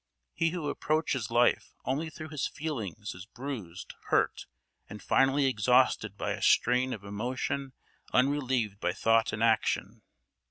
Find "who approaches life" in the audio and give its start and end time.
0.49-1.75